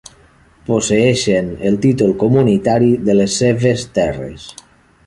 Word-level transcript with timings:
Posseeixen 0.69 1.51
el 1.71 1.77
títol 1.85 2.17
comunitari 2.25 2.91
de 3.11 3.19
les 3.21 3.39
seves 3.45 3.87
terres. 4.01 4.53